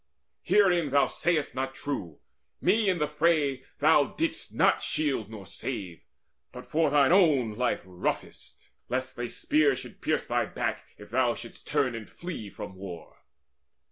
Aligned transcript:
Herein 0.41 0.89
thou 0.89 1.05
sayest 1.05 1.53
not 1.53 1.75
true 1.75 2.21
Me 2.59 2.89
in 2.89 2.97
the 2.97 3.07
fray 3.07 3.61
thou 3.77 4.05
didst 4.17 4.51
not 4.51 4.81
shield 4.81 5.29
nor 5.29 5.45
save, 5.45 6.07
But 6.51 6.65
for 6.65 6.89
thine 6.89 7.11
own 7.11 7.53
life 7.53 7.83
roughtest, 7.85 8.59
lest 8.89 9.15
a 9.19 9.29
spear 9.29 9.75
Should 9.75 10.01
pierce 10.01 10.25
thy 10.25 10.47
back 10.47 10.83
if 10.97 11.11
thou 11.11 11.35
shouldst 11.35 11.67
turn 11.67 11.93
to 11.93 12.07
flee 12.07 12.49
From 12.49 12.73
war. 12.73 13.17